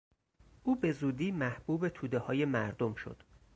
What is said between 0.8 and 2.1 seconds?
زودی محبوب